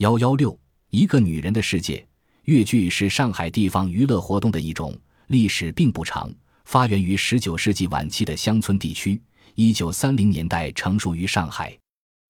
[0.00, 0.58] 幺幺六，
[0.88, 2.02] 一个女人的世界。
[2.44, 6.32] 越剧是上海地方娱乐活动的一种，历史并不长，
[6.64, 9.20] 发源于十九世纪晚期的乡村地区，
[9.56, 11.78] 一九三零年代成熟于上海。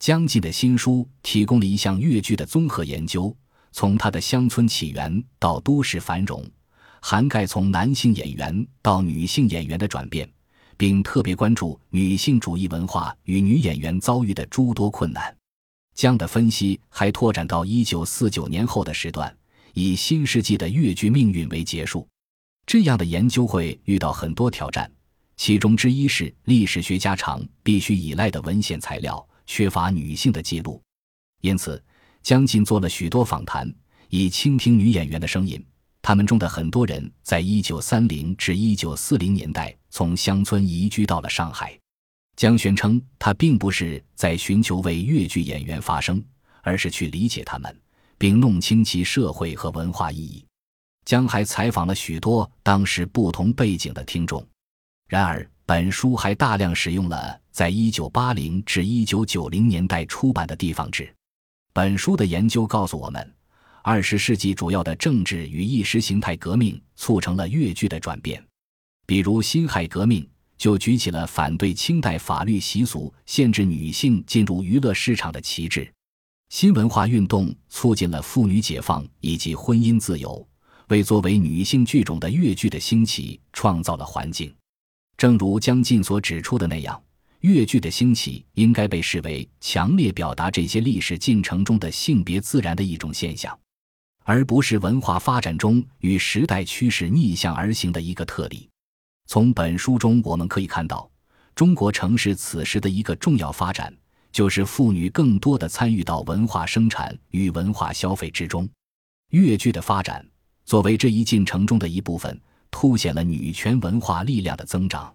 [0.00, 3.32] 江进的新书提供了一项越剧的综合研究，
[3.70, 6.44] 从它的乡村起源到都市繁荣，
[7.00, 10.28] 涵盖从男性演员到女性演员的转变，
[10.76, 15.32] 并特别关注女性主义文化与女演员遭遇的诸多困难。
[15.94, 19.34] 江的分析还拓展到一九四九年后的时段，
[19.74, 22.06] 以新世纪的越剧命运为结束。
[22.66, 24.90] 这样的研究会遇到很多挑战，
[25.36, 30.80] 其中之一是历史学家常必须依赖的文献材料缺乏女性的记录，
[31.40, 31.82] 因此
[32.22, 33.72] 江进做了许多访谈，
[34.08, 35.62] 以倾听女演员的声音。
[36.00, 41.78] 他们中的很多人在一九三零至一九四零年代从乡村移居到了上海。
[42.42, 46.20] 江宣称，他并不是在寻求为越剧演员发声，
[46.62, 47.80] 而是去理解他们，
[48.18, 50.44] 并弄清其社会和文化意义。
[51.04, 54.44] 江还采访了许多当时不同背景的听众。
[55.08, 61.14] 然而，本书还大量使用了在1980至1990年代出版的地方志。
[61.72, 63.34] 本书的研究告诉我们
[63.84, 68.44] ，20世纪主要的政治与意识形态革命促成了越剧的转变，
[69.06, 70.28] 比如辛亥革命。
[70.62, 75.92] 就举起了反对清代法律习俗限制女性进入娱乐市场的旗帜。
[76.50, 80.46] 新文化运动促进了妇女解放以及婚姻自由，
[80.86, 84.54] 为作为女性剧种的越剧的兴起创造了环境。
[85.16, 87.02] 正如江进所指出的那样，
[87.40, 93.58] 越剧的兴起应该被视为强烈表达这些历史进程中的性别自然的一种现象，
[94.22, 98.68] 而不是文化发展中与时代趋势逆向而行的一个特例。
[99.32, 101.10] 从本书中我们可以看到，
[101.54, 103.90] 中国城市此时的一个重要发展，
[104.30, 108.68] 就是妇女更多的参与到文化生产与文化消费之中。
[109.30, 110.22] 越剧的发展
[110.66, 112.38] 作为这一进程中的一部分，
[112.70, 115.10] 凸显了女权文化力量的增长。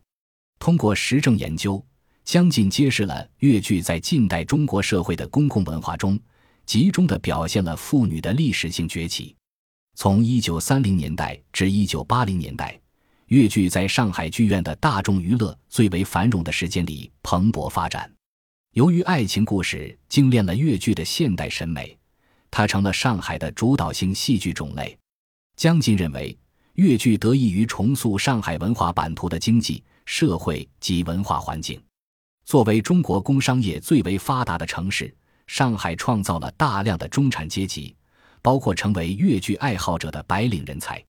[0.58, 1.86] 通过实证研究，
[2.24, 6.20] 将近揭示了越剧在近代中国社会的公共文化中，
[6.66, 9.36] 集中的表现了妇女的历史性崛起。
[9.94, 12.82] 从一九三零年代至一九八零年代。
[13.28, 18.10] 越剧在上海剧院的大众娱乐最为繁荣的时间里蓬勃发展。
[18.74, 21.98] 由于爱情故事精炼了越剧的现代审美，
[22.50, 24.98] 它成了上海的主导性戏剧种类。
[25.58, 26.38] 江津认为，
[26.76, 31.82] 越剧得益于重塑上海文化版图的经济社会及文化环境。
[32.46, 35.14] 作为中国工商业最为发达的城市，
[35.48, 37.94] 上海创造了大量的中产阶级，
[38.42, 41.04] 包括成为越剧爱好者的白领人才。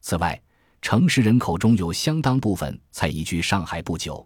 [0.00, 0.40] 此外，
[0.88, 4.24] 城市人口中有相当部分才移居上海不久，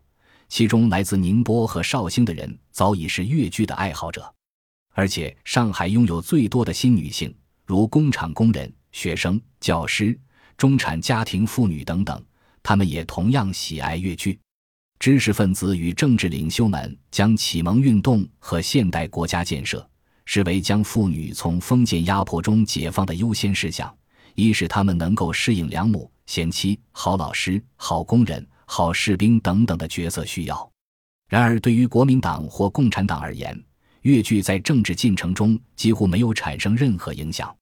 [0.50, 4.30] 其中来自宁波和绍兴的人早已是越剧的爱好者，
[4.92, 7.34] 而且上海拥有最多的新女性，
[7.64, 10.14] 如工厂工人、学生、教师、
[10.58, 12.22] 中产家庭妇女等等，
[12.62, 14.38] 他们也同样喜爱越剧。
[14.98, 19.88] 知识分子与政治领袖们将启蒙运动和现代国家建设
[20.26, 23.90] 视为将妇女从封建压迫中解放的优先事项，
[24.34, 26.10] 以使他们能够适应良母。
[26.26, 30.72] 贤妻、好老师、好工人、好士兵等等的角色需要。
[31.28, 33.60] 然而，对于国民党或共产党而言，
[34.02, 37.52] 越剧在政治进程中几乎没有产生任何影响。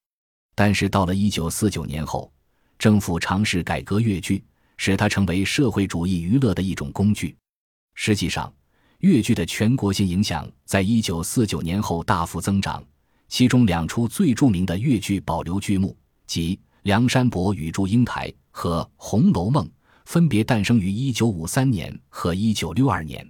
[0.55, 2.31] 但是，到了一九四九年后，
[2.79, 4.45] 政府尝试改革越剧，
[4.77, 7.35] 使它成为社会主义娱乐的一种工具。
[7.95, 8.53] 实际上，
[8.99, 12.85] 越剧的全国性影响在一九四九年后大幅增长。
[13.29, 15.97] 其中两出最著名的越剧保留剧目，
[16.29, 18.29] 即《梁山伯与祝英台》。
[18.61, 19.65] 和《红楼梦》
[20.05, 23.25] 分别诞生于一九五三年和一九六二年，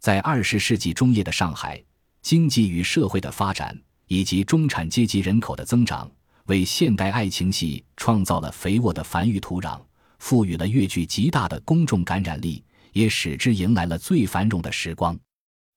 [0.00, 1.80] 在二十世纪中叶的上海，
[2.20, 6.10] 经济与社会的发展以及中产阶级人口的增长，
[6.46, 9.80] 为现代爱情戏创造了肥沃的繁育土壤，
[10.18, 15.16] 赋予了越剧极大的公众感染力，也使之迎来了最繁荣的时光。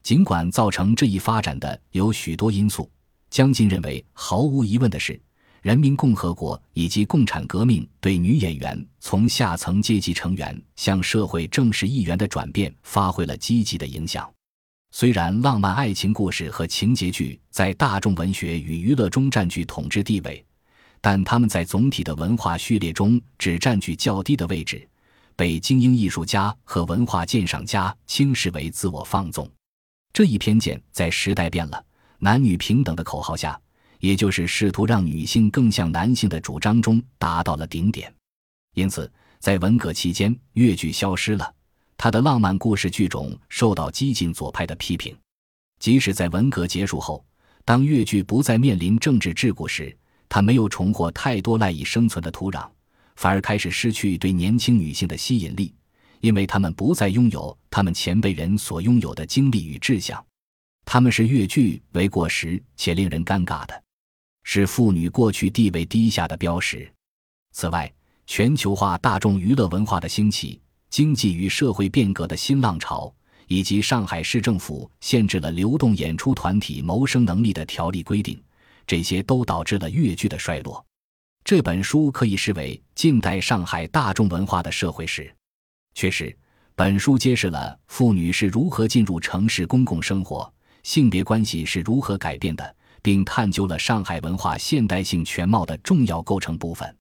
[0.02, 2.90] 尽管造成这一发展的有许多因素，
[3.30, 5.22] 江津认为毫无疑问的是。
[5.62, 14.30] 人民共和国以及共产革命对女演员从下层阶级成员向社会正式议员的转变发挥了积极的影响。
[14.92, 20.44] 虽然浪漫爱情故事和情节剧在大众文学与娱乐中占据统治地位，
[21.00, 24.88] 但他们在总体的文化序列中只占据较低的位置，
[25.36, 29.48] 被精英艺术家和文化鉴赏家轻视为自我放纵。
[30.12, 31.86] 这一偏见在时代变了、
[32.18, 33.60] 男女平等的口号下。
[34.00, 38.14] 也就是试图让女性更像男性的主张中达到了顶点，
[38.74, 41.54] 因此在文革期间，越剧消失了，
[41.98, 45.16] 他的浪漫故事剧种受到激进左派的批评。
[45.80, 47.26] 即使在文革结束后，
[47.64, 49.96] 当越剧不再面临政治桎梏时，
[50.28, 52.70] 它没有重获太多赖以生存的土壤，
[53.16, 55.74] 反而开始失去对年轻女性的吸引力，
[56.22, 60.24] 因为她们不再拥有他们前辈人所拥有的经历与志向。
[60.86, 63.84] 他们是越剧为过时且令人尴尬的，
[64.52, 66.92] 是妇女过去地位低下的标识。
[67.52, 67.94] 此外，
[68.26, 70.60] 全球化大众娱乐文化的兴起、
[70.90, 73.14] 经济与社会变革的新浪潮，
[73.46, 78.42] 以及上海市政府限制了流动演出团体谋生能力的条例规定，
[78.88, 80.84] 这些都导致了越剧的衰落。
[81.44, 85.32] 这本书可以视为近代上海大众文化的社会史。
[85.94, 86.36] 确实，
[86.74, 90.52] 本书揭示了妇女是如何进入城市公共生活。
[90.82, 96.96] 性别关系是如何改变的，并探究了上海文化现代性全貌的重要构成部分。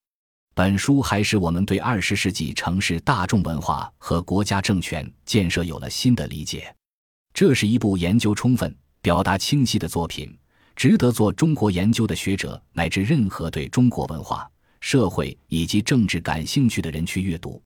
[0.54, 6.74] 本书还使我们对二十世纪城市大众文化和国家政权建设有了新的理解。
[7.32, 10.36] 这是一部研究充分、表达清晰的作品，
[10.74, 17.62] 值得做中国研究的学者乃至任何对中国文化、社会以及政治感兴趣的人去阅读。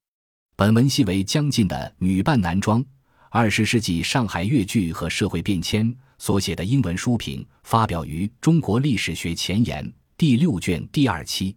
[0.55, 2.85] 本文系为将近的女扮男装。
[3.31, 5.91] 二十世纪上海越剧和社会变迁
[6.25, 9.85] 所写的英文书评，发表于《中国历史学前沿》
[10.15, 11.53] 第六卷第二期。